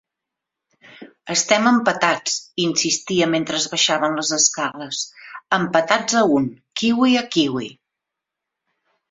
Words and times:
Estem 1.33 1.67
empatats 1.71 2.37
—insistia 2.63 3.27
mentre 3.33 3.59
baixaven 3.75 4.17
les 4.21 4.33
escales—, 4.39 5.03
empatats 5.59 6.19
a 6.23 6.25
un, 6.41 6.49
kiwi 6.83 7.15
a 7.23 7.25
kiwi. 7.37 7.71